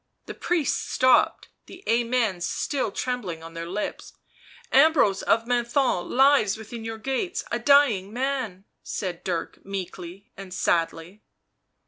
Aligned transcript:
The 0.25 0.33
priests 0.33 0.89
stopped, 0.91 1.49
the" 1.67 1.83
amens" 1.87 2.43
still 2.61 2.91
trembling 2.91 3.43
on 3.43 3.53
their 3.53 3.67
lips." 3.69 4.13
Ambrose 4.71 5.21
of 5.21 5.45
Menthon 5.45 6.09
lies 6.09 6.57
within 6.57 6.83
your 6.83 6.97
gates 6.97 7.43
a 7.51 7.59
dying 7.59 8.11
man," 8.11 8.65
said 8.81 9.23
Dirk 9.23 9.63
meekly 9.63 10.31
and 10.35 10.51
sadly. 10.55 11.21